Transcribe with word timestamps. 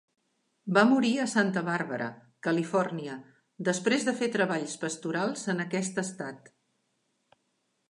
Va 0.77 0.83
morir 0.93 1.11
a 1.23 1.27
Santa 1.33 1.61
Bàrbara, 1.67 2.07
Califòrnia, 2.47 3.19
després 3.69 4.09
de 4.09 4.15
fer 4.23 4.31
treballs 4.39 4.75
pastorals 4.87 5.47
en 5.55 5.65
aquest 5.69 6.05
estat. 6.07 6.53